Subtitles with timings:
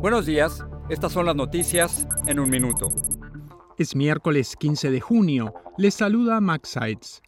[0.00, 2.88] Buenos días, estas son las noticias en un minuto.
[3.76, 5.52] Es miércoles 15 de junio.
[5.76, 7.20] Les saluda Max Sides.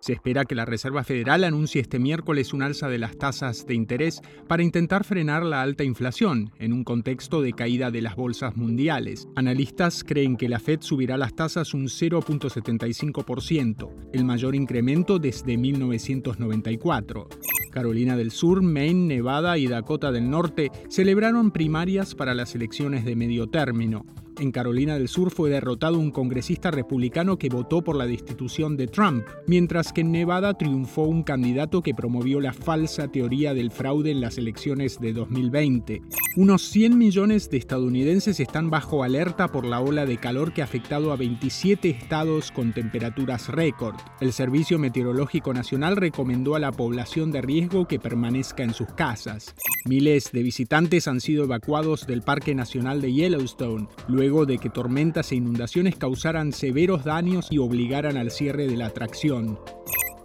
[0.00, 3.74] Se espera que la Reserva Federal anuncie este miércoles un alza de las tasas de
[3.74, 8.56] interés para intentar frenar la alta inflación en un contexto de caída de las bolsas
[8.56, 9.28] mundiales.
[9.36, 17.28] Analistas creen que la Fed subirá las tasas un 0.75%, el mayor incremento desde 1994.
[17.74, 23.16] Carolina del Sur, Maine, Nevada y Dakota del Norte celebraron primarias para las elecciones de
[23.16, 24.06] medio término.
[24.40, 28.88] En Carolina del Sur fue derrotado un congresista republicano que votó por la destitución de
[28.88, 34.10] Trump, mientras que en Nevada triunfó un candidato que promovió la falsa teoría del fraude
[34.10, 36.02] en las elecciones de 2020.
[36.36, 40.64] Unos 100 millones de estadounidenses están bajo alerta por la ola de calor que ha
[40.64, 43.94] afectado a 27 estados con temperaturas récord.
[44.20, 49.54] El Servicio Meteorológico Nacional recomendó a la población de riesgo que permanezca en sus casas.
[49.86, 53.86] Miles de visitantes han sido evacuados del Parque Nacional de Yellowstone,
[54.34, 58.86] luego de que tormentas e inundaciones causaran severos daños y obligaran al cierre de la
[58.86, 59.60] atracción.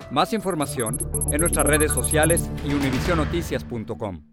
[0.10, 0.98] Más información
[1.32, 4.24] en nuestras redes sociales y univisionoticias.com.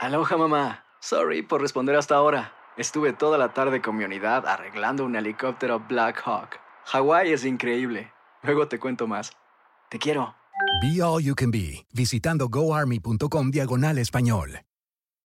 [0.00, 0.84] Aloha mamá.
[1.00, 2.52] Sorry por responder hasta ahora.
[2.76, 6.58] Estuve toda la tarde con mi unidad arreglando un helicóptero Black Hawk.
[6.86, 8.10] Hawái es increíble.
[8.42, 9.30] Luego te cuento más.
[9.90, 10.34] Te quiero.
[10.82, 14.60] Be All You Can Be, visitando goarmy.com diagonal español.